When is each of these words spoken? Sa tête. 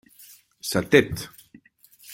Sa 0.61 0.81
tête. 0.81 1.29